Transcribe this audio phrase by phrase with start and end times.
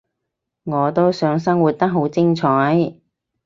[0.63, 2.95] 我都想生活得好精彩